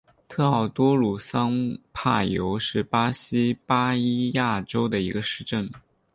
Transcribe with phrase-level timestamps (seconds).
[0.27, 5.69] 特奥多鲁桑帕尤是巴西巴伊亚州的一个市镇。